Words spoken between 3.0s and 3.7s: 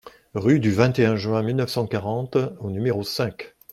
cinq